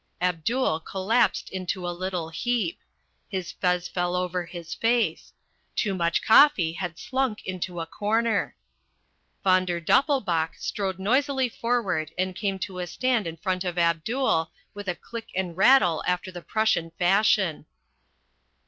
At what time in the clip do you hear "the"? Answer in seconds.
16.31-16.41